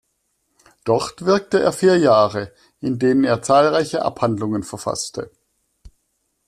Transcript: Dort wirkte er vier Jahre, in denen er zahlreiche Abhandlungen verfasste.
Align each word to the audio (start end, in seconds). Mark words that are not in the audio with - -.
Dort 0.83 1.25
wirkte 1.25 1.59
er 1.61 1.71
vier 1.71 1.95
Jahre, 1.99 2.51
in 2.79 2.97
denen 2.97 3.23
er 3.23 3.43
zahlreiche 3.43 4.01
Abhandlungen 4.03 4.63
verfasste. 4.63 5.29